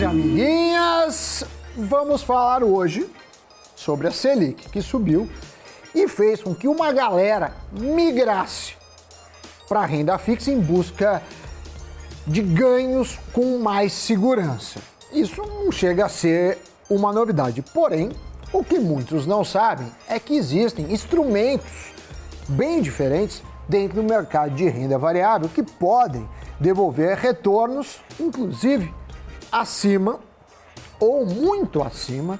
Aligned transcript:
e 0.00 0.04
amiguinhas, 0.04 1.44
vamos 1.76 2.22
falar 2.22 2.64
hoje 2.64 3.06
sobre 3.76 4.08
a 4.08 4.10
Selic, 4.10 4.70
que 4.70 4.80
subiu 4.80 5.28
e 5.94 6.08
fez 6.08 6.42
com 6.42 6.54
que 6.54 6.66
uma 6.66 6.90
galera 6.90 7.52
migrasse 7.70 8.76
para 9.68 9.80
a 9.80 9.84
renda 9.84 10.16
fixa 10.16 10.50
em 10.50 10.58
busca 10.58 11.22
de 12.26 12.40
ganhos 12.40 13.18
com 13.34 13.58
mais 13.58 13.92
segurança. 13.92 14.80
Isso 15.12 15.42
não 15.42 15.70
chega 15.70 16.06
a 16.06 16.08
ser 16.08 16.56
uma 16.88 17.12
novidade, 17.12 17.60
porém, 17.60 18.10
o 18.54 18.64
que 18.64 18.78
muitos 18.78 19.26
não 19.26 19.44
sabem 19.44 19.92
é 20.08 20.18
que 20.18 20.34
existem 20.34 20.90
instrumentos 20.90 21.92
bem 22.48 22.80
diferentes 22.80 23.42
dentro 23.68 24.00
do 24.00 24.08
mercado 24.08 24.54
de 24.54 24.66
renda 24.66 24.96
variável 24.96 25.50
que 25.50 25.62
podem 25.62 26.26
devolver 26.58 27.18
retornos, 27.18 28.00
inclusive 28.18 28.94
acima 29.50 30.20
ou 30.98 31.26
muito 31.26 31.82
acima 31.82 32.38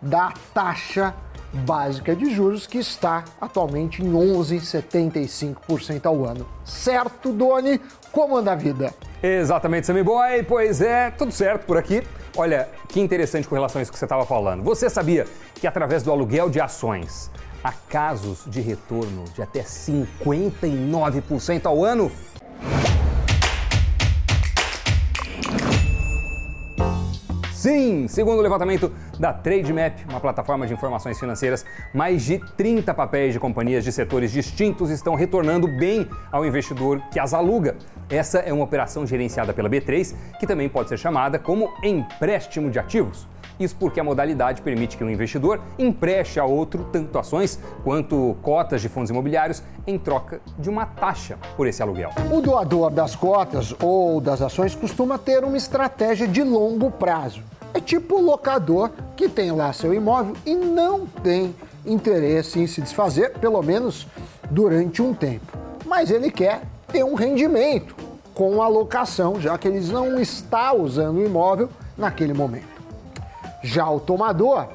da 0.00 0.32
taxa 0.52 1.14
básica 1.52 2.16
de 2.16 2.34
juros 2.34 2.66
que 2.66 2.78
está 2.78 3.24
atualmente 3.40 4.02
em 4.02 4.12
11,75% 4.12 6.06
ao 6.06 6.24
ano. 6.24 6.48
Certo, 6.64 7.32
Doni? 7.32 7.80
Como 8.10 8.36
anda 8.36 8.52
a 8.52 8.56
vida? 8.56 8.92
Exatamente, 9.22 9.86
Sammy 9.86 10.02
Boy. 10.02 10.42
Pois 10.42 10.80
é, 10.80 11.10
tudo 11.10 11.30
certo 11.30 11.66
por 11.66 11.76
aqui. 11.76 12.02
Olha, 12.36 12.68
que 12.88 13.00
interessante 13.00 13.46
com 13.46 13.54
relação 13.54 13.78
a 13.78 13.82
isso 13.82 13.92
que 13.92 13.98
você 13.98 14.06
estava 14.06 14.24
falando. 14.24 14.62
Você 14.62 14.88
sabia 14.88 15.26
que 15.54 15.66
através 15.66 16.02
do 16.02 16.10
aluguel 16.10 16.48
de 16.48 16.58
ações 16.60 17.30
há 17.62 17.72
casos 17.72 18.44
de 18.46 18.60
retorno 18.60 19.24
de 19.34 19.42
até 19.42 19.62
59% 19.62 21.66
ao 21.66 21.84
ano? 21.84 22.10
Sim, 27.62 28.08
segundo 28.08 28.40
o 28.40 28.42
levantamento 28.42 28.90
da 29.20 29.32
Trademap, 29.32 29.96
uma 30.10 30.18
plataforma 30.18 30.66
de 30.66 30.74
informações 30.74 31.16
financeiras, 31.20 31.64
mais 31.94 32.24
de 32.24 32.40
30 32.56 32.92
papéis 32.92 33.32
de 33.32 33.38
companhias 33.38 33.84
de 33.84 33.92
setores 33.92 34.32
distintos 34.32 34.90
estão 34.90 35.14
retornando 35.14 35.68
bem 35.68 36.08
ao 36.32 36.44
investidor 36.44 37.00
que 37.12 37.20
as 37.20 37.32
aluga. 37.32 37.76
Essa 38.10 38.40
é 38.40 38.52
uma 38.52 38.64
operação 38.64 39.06
gerenciada 39.06 39.52
pela 39.52 39.70
B3, 39.70 40.12
que 40.40 40.44
também 40.44 40.68
pode 40.68 40.88
ser 40.88 40.98
chamada 40.98 41.38
como 41.38 41.72
empréstimo 41.84 42.68
de 42.68 42.80
ativos. 42.80 43.28
Isso 43.60 43.76
porque 43.76 44.00
a 44.00 44.04
modalidade 44.04 44.60
permite 44.60 44.96
que 44.96 45.04
um 45.04 45.10
investidor 45.10 45.60
empreste 45.78 46.40
a 46.40 46.44
outro 46.44 46.88
tanto 46.90 47.16
ações 47.16 47.60
quanto 47.84 48.36
cotas 48.42 48.82
de 48.82 48.88
fundos 48.88 49.10
imobiliários 49.10 49.62
em 49.86 49.96
troca 49.96 50.40
de 50.58 50.68
uma 50.68 50.84
taxa 50.84 51.38
por 51.56 51.68
esse 51.68 51.80
aluguel. 51.80 52.10
O 52.32 52.40
doador 52.40 52.90
das 52.90 53.14
cotas 53.14 53.72
ou 53.80 54.20
das 54.20 54.42
ações 54.42 54.74
costuma 54.74 55.16
ter 55.16 55.44
uma 55.44 55.56
estratégia 55.56 56.26
de 56.26 56.42
longo 56.42 56.90
prazo. 56.90 57.51
É 57.74 57.80
tipo 57.80 58.16
o 58.16 58.22
locador 58.22 58.90
que 59.16 59.28
tem 59.28 59.50
lá 59.50 59.72
seu 59.72 59.94
imóvel 59.94 60.36
e 60.44 60.54
não 60.54 61.06
tem 61.06 61.54
interesse 61.86 62.60
em 62.60 62.66
se 62.66 62.80
desfazer, 62.80 63.32
pelo 63.38 63.62
menos 63.62 64.06
durante 64.50 65.00
um 65.00 65.14
tempo. 65.14 65.58
Mas 65.86 66.10
ele 66.10 66.30
quer 66.30 66.62
ter 66.88 67.04
um 67.04 67.14
rendimento 67.14 67.96
com 68.34 68.62
a 68.62 68.68
locação, 68.68 69.40
já 69.40 69.56
que 69.56 69.68
ele 69.68 69.80
não 69.90 70.20
está 70.20 70.72
usando 70.72 71.16
o 71.16 71.24
imóvel 71.24 71.68
naquele 71.96 72.34
momento. 72.34 72.72
Já 73.62 73.88
o 73.88 74.00
tomador, 74.00 74.68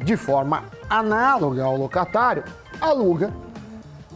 de 0.00 0.16
forma 0.16 0.64
análoga 0.88 1.64
ao 1.64 1.76
locatário, 1.76 2.44
aluga 2.80 3.32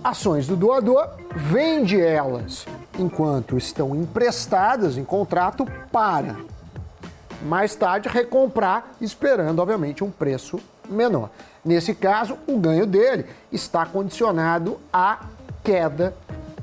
ações 0.03 0.47
do 0.47 0.57
doador, 0.57 1.09
vende 1.35 2.01
elas 2.01 2.67
enquanto 2.99 3.57
estão 3.57 3.95
emprestadas 3.95 4.97
em 4.97 5.05
contrato 5.05 5.67
para 5.91 6.37
mais 7.43 7.75
tarde 7.75 8.09
recomprar, 8.09 8.93
esperando, 9.01 9.59
obviamente, 9.59 10.05
um 10.05 10.11
preço 10.11 10.61
menor. 10.89 11.31
Nesse 11.65 11.95
caso, 11.95 12.39
o 12.47 12.59
ganho 12.59 12.87
dele 12.87 13.27
está 13.51 13.87
condicionado 13.87 14.79
à 14.93 15.21
queda 15.63 16.15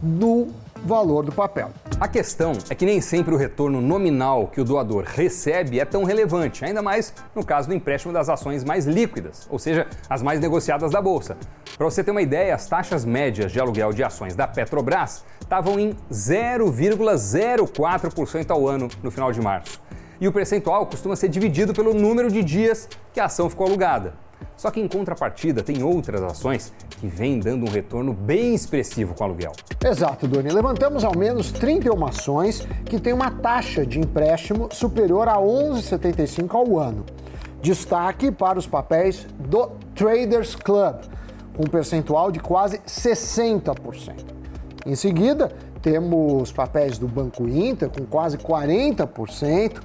do 0.02 0.48
valor 0.86 1.26
do 1.26 1.31
papel. 1.31 1.72
A 2.00 2.08
questão 2.08 2.53
é 2.70 2.76
que 2.76 2.86
nem 2.86 3.02
sempre 3.02 3.34
o 3.34 3.38
retorno 3.38 3.81
nominal 3.81 4.48
que 4.48 4.62
o 4.62 4.64
doador 4.64 5.03
recebe 5.06 5.78
é 5.80 5.86
tão 5.86 6.06
relevante, 6.06 6.64
ainda 6.64 6.82
mais 6.82 7.14
no 7.36 7.46
caso 7.46 7.68
do 7.68 7.74
empréstimo 7.74 8.14
das 8.14 8.30
ações 8.30 8.64
mais 8.64 8.86
líquidas, 8.86 9.46
ou 9.50 9.59
seja, 9.59 9.86
as 10.09 10.22
mais 10.22 10.40
negociadas 10.40 10.92
da 10.92 11.02
bolsa. 11.02 11.36
Para 11.78 11.86
você 11.86 12.02
ter 12.03 12.12
uma 12.12 12.22
ideia, 12.22 12.56
as 12.56 12.68
taxas 12.68 13.03
médias 13.03 13.52
de 13.52 13.59
aluguel 13.59 13.92
de 13.92 14.02
ações 14.03 14.36
da 14.36 14.48
Petrobras 14.48 15.26
estavam 15.42 15.78
em 15.80 15.98
0,04% 16.12 18.52
ao 18.52 18.68
ano 18.68 18.88
no 19.03 19.12
final 19.12 19.32
de 19.32 19.42
março. 19.42 19.82
E 20.22 20.28
o 20.28 20.31
percentual 20.31 20.85
costuma 20.85 21.16
ser 21.16 21.30
dividido 21.30 21.74
pelo 21.74 21.94
número 21.94 22.30
de 22.30 22.44
dias 22.44 22.90
que 23.13 23.19
a 23.19 23.25
ação 23.25 23.50
ficou 23.50 23.68
alugada. 23.68 24.13
Só 24.57 24.69
que 24.69 24.81
em 24.81 24.88
contrapartida, 24.88 25.63
tem 25.63 25.81
outras 25.84 26.22
ações 26.22 26.74
que 26.90 27.07
vêm 27.07 27.40
dando 27.40 27.66
um 27.66 27.69
retorno 27.69 28.13
bem 28.13 28.53
expressivo 28.53 29.13
com 29.13 29.24
aluguel. 29.24 29.53
Exato, 29.84 30.28
Doni. 30.28 30.50
Levantamos 30.50 31.06
ao 31.06 31.18
menos 31.18 31.52
31 31.52 32.06
ações 32.06 32.68
que 32.85 33.00
têm 33.00 33.13
uma 33.13 33.31
taxa 33.31 33.85
de 33.85 34.00
empréstimo 34.00 34.68
superior 34.72 35.29
a 35.29 35.38
11,75 35.38 36.53
ao 36.53 36.78
ano. 36.78 37.06
Destaque 37.62 38.31
para 38.31 38.59
os 38.59 38.68
papéis 38.68 39.25
do 39.40 39.72
Traders 39.96 40.56
Club, 40.56 41.03
com 41.56 41.63
um 41.63 41.69
percentual 41.69 42.29
de 42.29 42.40
quase 42.40 42.79
60%. 42.79 44.13
Em 44.85 44.96
seguida, 44.96 45.52
temos 45.81 46.52
papéis 46.52 46.97
do 46.97 47.08
Banco 47.08 47.47
Inter, 47.47 47.90
com 47.90 48.06
quase 48.06 48.38
40%. 48.38 49.79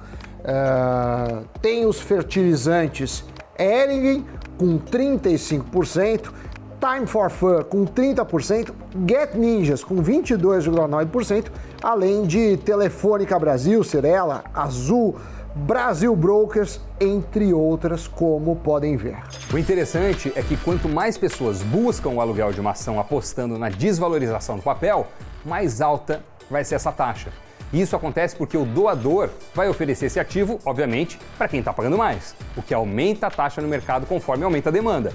Uh, 0.45 1.43
tem 1.59 1.87
os 1.87 1.99
fertilizantes 1.99 3.23
Eringen, 3.57 4.23
com 4.59 4.77
35%, 4.77 6.31
Time 6.79 7.07
for 7.07 7.31
Fun 7.31 7.63
com 7.63 7.85
30%, 7.85 8.71
Get 9.07 9.33
Ninjas 9.33 9.83
com 9.83 9.95
22,9%, 9.95 11.45
além 11.81 12.23
de 12.23 12.57
Telefônica 12.57 13.37
Brasil, 13.39 13.83
Cirela, 13.83 14.43
Azul, 14.53 15.15
Brasil 15.55 16.15
Brokers, 16.15 16.79
entre 16.99 17.53
outras, 17.53 18.07
como 18.07 18.57
podem 18.57 18.97
ver. 18.97 19.17
O 19.51 19.57
interessante 19.57 20.31
é 20.35 20.43
que 20.43 20.57
quanto 20.57 20.87
mais 20.87 21.17
pessoas 21.17 21.63
buscam 21.63 22.09
o 22.09 22.21
aluguel 22.21 22.51
de 22.51 22.59
uma 22.59 22.71
ação 22.71 22.99
apostando 22.99 23.57
na 23.57 23.69
desvalorização 23.69 24.57
do 24.57 24.61
papel, 24.61 25.07
mais 25.43 25.81
alta 25.81 26.21
vai 26.51 26.63
ser 26.63 26.75
essa 26.75 26.91
taxa. 26.91 27.31
Isso 27.75 27.93
acontece 27.93 28.37
porque 28.37 28.57
o 28.57 28.63
doador 28.63 29.29
vai 29.53 29.67
oferecer 29.67 30.05
esse 30.05 30.17
ativo, 30.17 30.61
obviamente, 30.63 31.19
para 31.37 31.49
quem 31.49 31.59
está 31.59 31.73
pagando 31.73 31.97
mais, 31.97 32.33
o 32.55 32.61
que 32.61 32.73
aumenta 32.73 33.27
a 33.27 33.29
taxa 33.29 33.61
no 33.61 33.67
mercado 33.67 34.05
conforme 34.05 34.45
aumenta 34.45 34.69
a 34.69 34.71
demanda. 34.71 35.11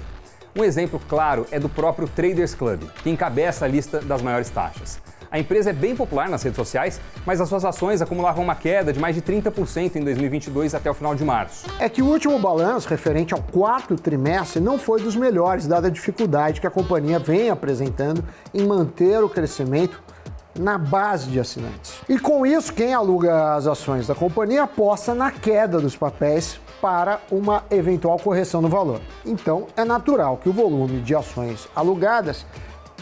Um 0.55 0.63
exemplo 0.63 1.01
claro 1.09 1.47
é 1.49 1.59
do 1.59 1.67
próprio 1.67 2.07
Traders 2.07 2.53
Club, 2.53 2.83
que 3.01 3.09
encabeça 3.09 3.65
a 3.65 3.67
lista 3.67 3.99
das 3.99 4.21
maiores 4.21 4.51
taxas. 4.51 5.01
A 5.31 5.39
empresa 5.39 5.71
é 5.71 5.73
bem 5.73 5.95
popular 5.95 6.29
nas 6.29 6.43
redes 6.43 6.57
sociais, 6.57 7.01
mas 7.25 7.41
as 7.41 7.49
suas 7.49 7.65
ações 7.65 7.99
acumulavam 7.99 8.43
uma 8.43 8.53
queda 8.53 8.93
de 8.93 8.99
mais 8.99 9.15
de 9.15 9.23
30% 9.23 9.95
em 9.95 10.03
2022 10.03 10.75
até 10.75 10.91
o 10.91 10.93
final 10.93 11.15
de 11.15 11.25
março. 11.25 11.65
É 11.79 11.89
que 11.89 12.03
o 12.03 12.05
último 12.05 12.37
balanço 12.37 12.87
referente 12.87 13.33
ao 13.33 13.41
quarto 13.41 13.95
trimestre 13.95 14.61
não 14.61 14.77
foi 14.77 15.01
dos 15.01 15.15
melhores, 15.15 15.65
dada 15.65 15.87
a 15.87 15.89
dificuldade 15.89 16.61
que 16.61 16.67
a 16.67 16.71
companhia 16.71 17.17
vem 17.17 17.49
apresentando 17.49 18.23
em 18.53 18.67
manter 18.67 19.23
o 19.23 19.29
crescimento 19.29 19.99
na 20.57 20.77
base 20.77 21.29
de 21.29 21.39
assinantes. 21.39 21.99
E 22.07 22.19
com 22.19 22.45
isso, 22.45 22.73
quem 22.73 22.93
aluga 22.93 23.55
as 23.55 23.67
ações 23.67 24.07
da 24.07 24.15
companhia 24.15 24.63
aposta 24.63 25.13
na 25.13 25.31
queda 25.31 25.79
dos 25.79 25.95
papéis 25.95 26.59
para 26.81 27.21
uma 27.31 27.63
eventual 27.69 28.17
correção 28.17 28.61
no 28.61 28.67
valor. 28.67 28.99
Então, 29.25 29.67
é 29.77 29.85
natural 29.85 30.37
que 30.37 30.49
o 30.49 30.53
volume 30.53 31.01
de 31.01 31.15
ações 31.15 31.67
alugadas 31.75 32.45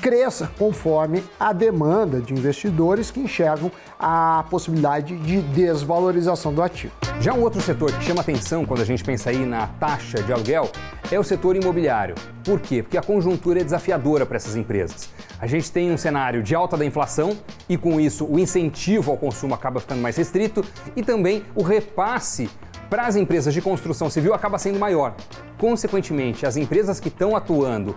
cresça 0.01 0.49
conforme 0.57 1.23
a 1.39 1.53
demanda 1.53 2.21
de 2.21 2.33
investidores 2.33 3.11
que 3.11 3.19
enxergam 3.19 3.71
a 3.99 4.45
possibilidade 4.49 5.15
de 5.17 5.41
desvalorização 5.41 6.53
do 6.53 6.61
ativo. 6.61 6.93
Já 7.19 7.33
um 7.33 7.41
outro 7.41 7.59
setor 7.61 7.91
que 7.91 8.03
chama 8.03 8.21
atenção 8.21 8.65
quando 8.65 8.81
a 8.81 8.85
gente 8.85 9.03
pensa 9.03 9.29
aí 9.29 9.45
na 9.45 9.67
taxa 9.67 10.23
de 10.23 10.31
aluguel 10.31 10.71
é 11.11 11.19
o 11.19 11.23
setor 11.23 11.55
imobiliário. 11.55 12.15
Por 12.43 12.59
quê? 12.61 12.81
Porque 12.81 12.97
a 12.97 13.01
conjuntura 13.01 13.59
é 13.59 13.63
desafiadora 13.63 14.25
para 14.25 14.37
essas 14.37 14.55
empresas. 14.55 15.09
A 15.39 15.45
gente 15.45 15.71
tem 15.71 15.91
um 15.91 15.97
cenário 15.97 16.41
de 16.41 16.55
alta 16.55 16.77
da 16.77 16.85
inflação 16.85 17.37
e 17.67 17.77
com 17.77 17.99
isso 17.99 18.25
o 18.25 18.39
incentivo 18.39 19.11
ao 19.11 19.17
consumo 19.17 19.53
acaba 19.53 19.79
ficando 19.79 20.01
mais 20.01 20.15
restrito 20.15 20.63
e 20.95 21.03
também 21.03 21.43
o 21.55 21.61
repasse 21.61 22.49
para 22.89 23.05
as 23.05 23.15
empresas 23.15 23.53
de 23.53 23.61
construção 23.61 24.09
civil 24.09 24.33
acaba 24.33 24.57
sendo 24.57 24.79
maior. 24.79 25.13
Consequentemente, 25.57 26.45
as 26.45 26.57
empresas 26.57 26.99
que 26.99 27.09
estão 27.09 27.35
atuando 27.35 27.95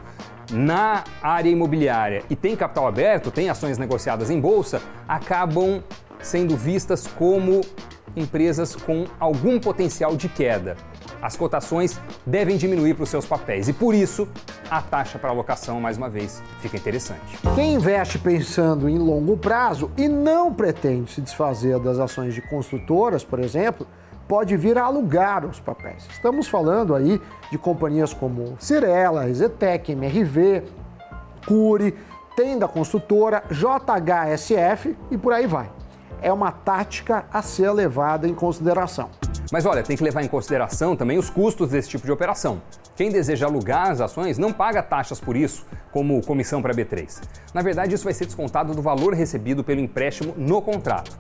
na 0.51 1.05
área 1.23 1.49
imobiliária 1.49 2.23
e 2.29 2.37
têm 2.37 2.55
capital 2.55 2.87
aberto, 2.87 3.31
têm 3.31 3.49
ações 3.49 3.79
negociadas 3.79 4.31
em 4.31 4.41
bolsa, 4.41 4.83
acabam 5.09 5.83
sendo 6.21 6.57
vistas 6.57 7.07
como 7.07 7.63
empresas 8.15 8.77
com 8.77 9.07
algum 9.19 9.59
potencial 9.59 10.15
de 10.17 10.29
queda. 10.29 10.77
As 11.23 11.37
cotações 11.37 11.99
devem 12.27 12.57
diminuir 12.57 12.95
para 12.95 13.05
os 13.05 13.09
seus 13.09 13.25
papéis 13.25 13.69
e 13.69 13.73
por 13.73 13.95
isso 13.95 14.29
a 14.69 14.83
taxa 14.83 15.19
para 15.19 15.31
alocação, 15.31 15.81
mais 15.81 15.97
uma 15.97 16.11
vez, 16.11 16.43
fica 16.61 16.77
interessante. 16.77 17.39
Quem 17.55 17.75
investe 17.75 18.19
pensando 18.19 18.89
em 18.89 18.99
longo 18.99 19.37
prazo 19.37 19.91
e 19.97 20.09
não 20.09 20.53
pretende 20.53 21.13
se 21.13 21.21
desfazer 21.21 21.79
das 21.79 21.99
ações 21.99 22.35
de 22.35 22.43
construtoras, 22.43 23.23
por 23.23 23.39
exemplo, 23.39 23.87
pode 24.33 24.57
vir 24.57 24.79
a 24.79 24.85
alugar 24.85 25.45
os 25.45 25.61
papéis. 25.61 26.07
Estamos 26.11 26.49
falando 26.49 26.95
aí 26.95 27.21
de 27.51 27.59
companhias 27.59 28.15
como 28.15 28.57
Cirela, 28.59 29.29
Ezetec, 29.29 29.93
MRV, 29.93 30.63
Cure, 31.47 31.95
Tenda 32.35 32.67
Construtora, 32.67 33.45
JHSF 33.51 34.97
e 35.11 35.19
por 35.19 35.35
aí 35.35 35.47
vai. 35.47 35.71
É 36.23 36.33
uma 36.33 36.51
tática 36.51 37.27
a 37.31 37.43
ser 37.43 37.71
levada 37.73 38.27
em 38.27 38.33
consideração. 38.33 39.11
Mas 39.53 39.67
olha, 39.67 39.83
tem 39.83 39.99
que 39.99 40.03
levar 40.03 40.23
em 40.23 40.29
consideração 40.29 40.97
também 40.97 41.19
os 41.19 41.29
custos 41.29 41.69
desse 41.69 41.91
tipo 41.91 42.07
de 42.07 42.13
operação. 42.13 42.63
Quem 42.97 43.11
deseja 43.11 43.45
alugar 43.45 43.91
as 43.91 44.01
ações 44.01 44.39
não 44.39 44.51
paga 44.51 44.83
taxas 44.83 45.21
por 45.21 45.37
isso, 45.37 45.67
como 45.91 46.25
comissão 46.25 46.63
para 46.63 46.73
B3. 46.73 47.21
Na 47.53 47.61
verdade, 47.61 47.95
isso 47.95 48.05
vai 48.05 48.15
ser 48.15 48.25
descontado 48.25 48.75
do 48.75 48.81
valor 48.81 49.13
recebido 49.13 49.63
pelo 49.63 49.81
empréstimo 49.81 50.33
no 50.39 50.63
contrato. 50.63 51.19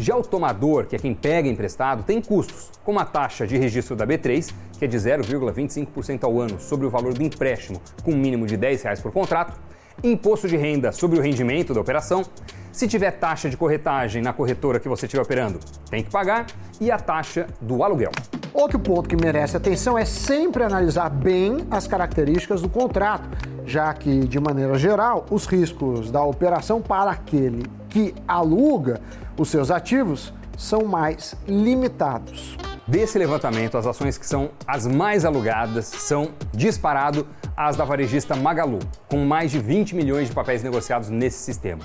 Já 0.00 0.16
o 0.16 0.22
tomador, 0.22 0.86
que 0.86 0.94
é 0.94 0.98
quem 0.98 1.12
pega 1.12 1.48
emprestado, 1.48 2.04
tem 2.04 2.22
custos, 2.22 2.70
como 2.84 3.00
a 3.00 3.04
taxa 3.04 3.44
de 3.44 3.58
registro 3.58 3.96
da 3.96 4.06
B3, 4.06 4.54
que 4.78 4.84
é 4.84 4.88
de 4.88 4.96
0,25% 4.96 6.22
ao 6.22 6.40
ano 6.40 6.60
sobre 6.60 6.86
o 6.86 6.90
valor 6.90 7.12
do 7.12 7.22
empréstimo, 7.22 7.82
com 8.04 8.12
um 8.12 8.16
mínimo 8.16 8.46
de 8.46 8.56
10 8.56 8.82
reais 8.82 9.00
por 9.00 9.10
contrato, 9.10 9.58
imposto 10.02 10.46
de 10.46 10.56
renda 10.56 10.92
sobre 10.92 11.18
o 11.18 11.22
rendimento 11.22 11.74
da 11.74 11.80
operação, 11.80 12.22
se 12.70 12.86
tiver 12.86 13.10
taxa 13.10 13.50
de 13.50 13.56
corretagem 13.56 14.22
na 14.22 14.32
corretora 14.32 14.78
que 14.78 14.88
você 14.88 15.06
estiver 15.06 15.20
operando, 15.20 15.58
tem 15.90 16.04
que 16.04 16.10
pagar, 16.10 16.46
e 16.80 16.92
a 16.92 16.96
taxa 16.96 17.48
do 17.60 17.82
aluguel. 17.82 18.12
Outro 18.54 18.78
ponto 18.78 19.08
que 19.08 19.16
merece 19.16 19.56
atenção 19.56 19.98
é 19.98 20.04
sempre 20.04 20.62
analisar 20.62 21.10
bem 21.10 21.66
as 21.72 21.88
características 21.88 22.62
do 22.62 22.68
contrato, 22.68 23.28
já 23.66 23.92
que, 23.92 24.20
de 24.20 24.38
maneira 24.38 24.78
geral, 24.78 25.26
os 25.28 25.44
riscos 25.44 26.08
da 26.08 26.22
operação 26.22 26.80
para 26.80 27.10
aquele 27.10 27.64
que 27.98 28.14
aluga 28.28 29.00
os 29.36 29.48
seus 29.48 29.72
ativos 29.72 30.32
são 30.56 30.84
mais 30.84 31.34
limitados. 31.48 32.56
Desse 32.86 33.18
levantamento, 33.18 33.76
as 33.76 33.88
ações 33.88 34.16
que 34.16 34.24
são 34.24 34.50
as 34.64 34.86
mais 34.86 35.24
alugadas 35.24 35.86
são 35.86 36.30
disparado 36.52 37.26
as 37.56 37.74
da 37.74 37.84
varejista 37.84 38.36
Magalu, 38.36 38.78
com 39.08 39.24
mais 39.24 39.50
de 39.50 39.58
20 39.58 39.96
milhões 39.96 40.28
de 40.28 40.34
papéis 40.34 40.62
negociados 40.62 41.08
nesse 41.08 41.38
sistema. 41.38 41.80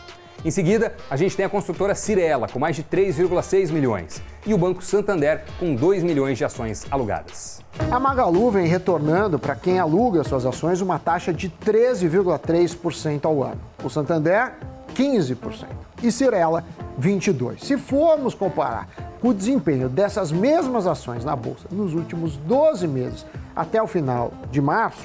Em 0.45 0.51
seguida, 0.51 0.95
a 1.09 1.17
gente 1.17 1.35
tem 1.35 1.45
a 1.45 1.49
construtora 1.49 1.95
Cirela, 1.95 2.47
com 2.47 2.59
mais 2.59 2.75
de 2.75 2.83
3,6 2.83 3.71
milhões, 3.71 4.21
e 4.45 4.53
o 4.53 4.57
Banco 4.57 4.83
Santander, 4.83 5.45
com 5.59 5.73
2 5.73 6.03
milhões 6.03 6.37
de 6.37 6.45
ações 6.45 6.85
alugadas. 6.91 7.61
A 7.89 7.99
Magalu 7.99 8.51
vem 8.51 8.67
retornando 8.67 9.39
para 9.39 9.55
quem 9.55 9.79
aluga 9.79 10.23
suas 10.23 10.45
ações 10.45 10.79
uma 10.79 10.99
taxa 10.99 11.33
de 11.33 11.49
13,3% 11.49 13.25
ao 13.25 13.41
ano. 13.41 13.61
O 13.83 13.89
Santander, 13.89 14.53
15%. 14.93 15.67
E 16.01 16.11
Cirela, 16.11 16.63
22%. 16.99 17.59
Se 17.59 17.77
formos 17.77 18.33
comparar 18.33 18.87
com 19.21 19.29
o 19.29 19.33
desempenho 19.33 19.87
dessas 19.87 20.31
mesmas 20.31 20.85
ações 20.85 21.23
na 21.23 21.35
Bolsa 21.35 21.67
nos 21.71 21.93
últimos 21.93 22.35
12 22.37 22.87
meses 22.87 23.25
até 23.55 23.81
o 23.81 23.87
final 23.87 24.33
de 24.51 24.61
março, 24.61 25.03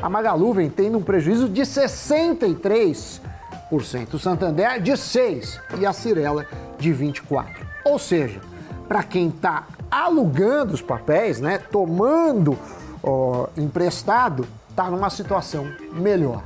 a 0.00 0.08
Magalu 0.08 0.54
vem 0.54 0.70
tendo 0.70 0.98
um 0.98 1.02
prejuízo 1.02 1.48
de 1.48 1.62
63%, 1.62 3.20
o 4.14 4.18
Santander 4.18 4.80
de 4.80 4.92
6% 4.92 5.60
e 5.78 5.86
a 5.86 5.92
Cirela 5.92 6.46
de 6.78 6.90
24%. 6.90 7.44
Ou 7.84 7.98
seja, 7.98 8.40
para 8.86 9.02
quem 9.02 9.28
está 9.28 9.66
alugando 9.90 10.74
os 10.74 10.82
papéis, 10.82 11.40
né, 11.40 11.58
tomando 11.58 12.56
ó, 13.02 13.48
emprestado, 13.56 14.46
está 14.70 14.90
numa 14.90 15.10
situação 15.10 15.66
melhor. 15.92 16.42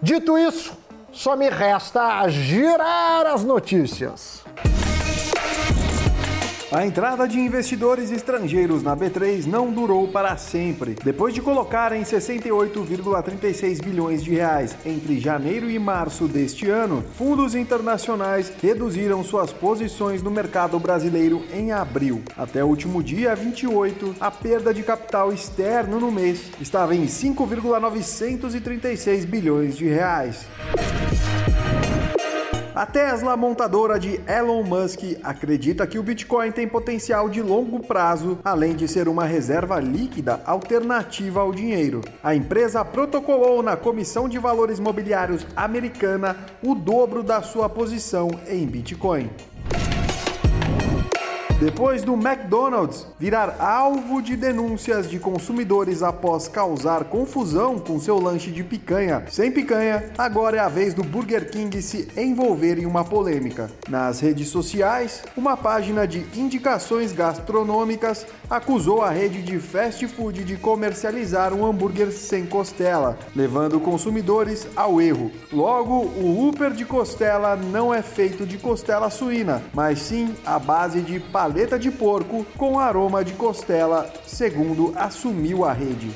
Dito 0.00 0.36
isso, 0.36 0.76
só 1.14 1.36
me 1.36 1.48
resta 1.48 2.28
girar 2.28 3.26
as 3.26 3.44
notícias. 3.44 4.42
A 6.74 6.84
entrada 6.84 7.26
de 7.28 7.38
investidores 7.38 8.10
estrangeiros 8.10 8.82
na 8.82 8.96
B3 8.96 9.46
não 9.46 9.70
durou 9.70 10.08
para 10.08 10.36
sempre. 10.36 10.96
Depois 11.04 11.32
de 11.32 11.40
colocarem 11.40 12.02
68,36 12.02 13.80
bilhões 13.80 14.24
de 14.24 14.34
reais 14.34 14.76
entre 14.84 15.20
janeiro 15.20 15.70
e 15.70 15.78
março 15.78 16.26
deste 16.26 16.68
ano, 16.68 17.04
fundos 17.16 17.54
internacionais 17.54 18.52
reduziram 18.60 19.22
suas 19.22 19.52
posições 19.52 20.20
no 20.20 20.32
mercado 20.32 20.76
brasileiro 20.80 21.44
em 21.52 21.70
abril. 21.70 22.24
Até 22.36 22.64
o 22.64 22.66
último 22.66 23.04
dia 23.04 23.36
28, 23.36 24.16
a 24.18 24.32
perda 24.32 24.74
de 24.74 24.82
capital 24.82 25.32
externo 25.32 26.00
no 26.00 26.10
mês 26.10 26.50
estava 26.60 26.92
em 26.92 27.06
5,936 27.06 29.24
bilhões 29.24 29.76
de 29.76 29.86
reais. 29.86 30.44
A 32.74 32.84
Tesla, 32.84 33.36
montadora 33.36 34.00
de 34.00 34.20
Elon 34.26 34.64
Musk, 34.64 34.98
acredita 35.22 35.86
que 35.86 35.96
o 35.96 36.02
Bitcoin 36.02 36.50
tem 36.50 36.66
potencial 36.66 37.28
de 37.28 37.40
longo 37.40 37.78
prazo, 37.78 38.36
além 38.44 38.74
de 38.74 38.88
ser 38.88 39.06
uma 39.06 39.24
reserva 39.24 39.78
líquida 39.78 40.42
alternativa 40.44 41.40
ao 41.40 41.52
dinheiro. 41.52 42.00
A 42.20 42.34
empresa 42.34 42.84
protocolou 42.84 43.62
na 43.62 43.76
Comissão 43.76 44.28
de 44.28 44.40
Valores 44.40 44.80
Mobiliários 44.80 45.46
americana 45.54 46.36
o 46.64 46.74
dobro 46.74 47.22
da 47.22 47.40
sua 47.42 47.68
posição 47.68 48.28
em 48.48 48.66
Bitcoin. 48.66 49.30
Depois 51.60 52.02
do 52.02 52.14
McDonald's 52.14 53.06
virar 53.18 53.56
alvo 53.60 54.20
de 54.20 54.36
denúncias 54.36 55.08
de 55.08 55.20
consumidores 55.20 56.02
após 56.02 56.48
causar 56.48 57.04
confusão 57.04 57.78
com 57.78 58.00
seu 58.00 58.18
lanche 58.18 58.50
de 58.50 58.64
picanha 58.64 59.24
sem 59.30 59.52
picanha, 59.52 60.10
agora 60.18 60.56
é 60.56 60.60
a 60.60 60.68
vez 60.68 60.94
do 60.94 61.04
Burger 61.04 61.48
King 61.48 61.80
se 61.80 62.08
envolver 62.16 62.78
em 62.78 62.86
uma 62.86 63.04
polêmica. 63.04 63.70
Nas 63.88 64.18
redes 64.18 64.48
sociais, 64.48 65.22
uma 65.36 65.56
página 65.56 66.08
de 66.08 66.26
indicações 66.34 67.12
gastronômicas 67.12 68.26
acusou 68.50 69.02
a 69.02 69.10
rede 69.10 69.40
de 69.40 69.58
fast 69.60 70.06
food 70.08 70.42
de 70.44 70.56
comercializar 70.56 71.54
um 71.54 71.64
hambúrguer 71.64 72.10
sem 72.10 72.44
costela, 72.46 73.16
levando 73.34 73.78
consumidores 73.78 74.66
ao 74.74 75.00
erro. 75.00 75.30
Logo, 75.52 75.94
o 75.94 76.48
Upper 76.48 76.72
de 76.72 76.84
costela 76.84 77.54
não 77.54 77.94
é 77.94 78.02
feito 78.02 78.44
de 78.44 78.58
costela 78.58 79.08
suína, 79.08 79.62
mas 79.72 80.00
sim 80.00 80.34
à 80.44 80.58
base 80.58 81.00
de 81.00 81.20
paleta 81.44 81.78
de 81.78 81.90
porco 81.90 82.42
com 82.56 82.78
aroma 82.78 83.22
de 83.22 83.34
costela, 83.34 84.10
segundo 84.26 84.94
assumiu 84.96 85.62
a 85.62 85.74
rede. 85.74 86.10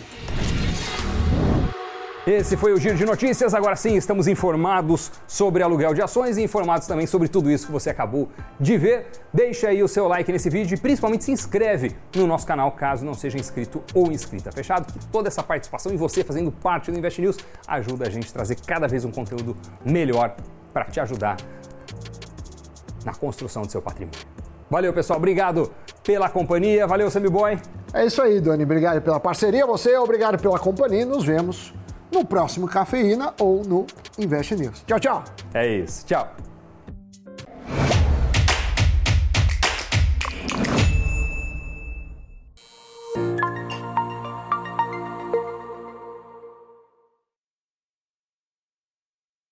Esse 2.27 2.57
foi 2.57 2.73
o 2.73 2.79
Giro 2.79 2.97
de 2.97 3.05
Notícias. 3.05 3.53
Agora 3.53 3.77
sim, 3.77 3.95
estamos 3.95 4.27
informados 4.27 5.13
sobre 5.27 5.63
aluguel 5.63 5.93
de 5.93 6.01
ações 6.01 6.39
e 6.39 6.43
informados 6.43 6.89
também 6.89 7.07
sobre 7.07 7.29
tudo 7.29 7.51
isso 7.51 7.67
que 7.67 7.73
você 7.73 7.91
acabou 7.91 8.31
de 8.59 8.79
ver. 8.79 9.09
Deixa 9.31 9.69
aí 9.69 9.83
o 9.83 9.89
seu 9.89 10.09
like 10.09 10.33
nesse 10.33 10.49
vídeo 10.49 10.75
e 10.75 10.81
principalmente 10.81 11.25
se 11.25 11.31
inscreve 11.31 11.95
no 12.17 12.27
nosso 12.27 12.47
canal 12.47 12.73
caso 12.73 13.05
não 13.05 13.13
seja 13.13 13.37
inscrito 13.37 13.85
ou 13.93 14.11
inscrita. 14.11 14.51
Fechado? 14.51 14.91
Que 14.91 15.07
toda 15.09 15.29
essa 15.29 15.43
participação 15.43 15.93
e 15.93 15.97
você 15.99 16.25
fazendo 16.25 16.51
parte 16.51 16.91
do 16.91 16.99
Invest 16.99 17.21
News 17.21 17.37
ajuda 17.67 18.07
a 18.07 18.11
gente 18.11 18.31
a 18.31 18.33
trazer 18.33 18.57
cada 18.67 18.89
vez 18.89 19.05
um 19.05 19.11
conteúdo 19.11 19.55
melhor 19.85 20.35
para 20.73 20.87
te 20.87 20.99
ajudar 21.01 21.37
na 23.05 23.13
construção 23.13 23.61
do 23.61 23.71
seu 23.71 23.83
patrimônio. 23.83 24.38
Valeu, 24.71 24.93
pessoal. 24.93 25.19
Obrigado 25.19 25.71
pela 26.03 26.29
companhia. 26.29 26.87
Valeu, 26.87 27.09
Boy. 27.31 27.59
É 27.93 28.05
isso 28.07 28.21
aí, 28.21 28.41
Dani. 28.41 28.65
Obrigado 28.65 29.01
pela 29.01 29.19
parceria. 29.19 29.67
Você, 29.67 29.97
obrigado 29.97 30.41
pela 30.41 30.59
companhia. 30.59 31.05
Nos 31.05 31.25
vemos 31.25 31.73
no 32.13 32.25
próximo 32.25 32.67
Cafeína 32.67 33.35
ou 33.41 33.63
no 33.65 33.87
Invest 34.19 34.55
News. 34.55 34.83
Tchau, 34.87 35.01
tchau. 35.01 35.25
É 35.55 35.67
isso. 35.67 36.07
Tchau. 36.07 36.48